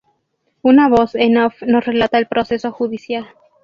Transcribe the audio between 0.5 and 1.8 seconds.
Una voz en off